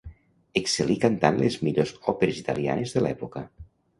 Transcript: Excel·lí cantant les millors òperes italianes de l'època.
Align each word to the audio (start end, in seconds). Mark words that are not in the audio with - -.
Excel·lí 0.61 0.95
cantant 1.03 1.37
les 1.41 1.57
millors 1.67 1.93
òperes 2.15 2.41
italianes 2.45 2.97
de 2.99 3.07
l'època. 3.07 3.45